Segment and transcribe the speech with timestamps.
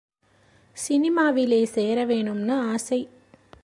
[0.77, 3.01] சினிமாவிலே சேரவேணும்னு ஆசை.